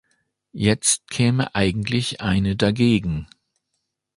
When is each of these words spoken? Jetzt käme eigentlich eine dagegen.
Jetzt 0.55 1.11
käme 1.11 1.53
eigentlich 1.53 2.21
eine 2.21 2.55
dagegen. 2.55 3.27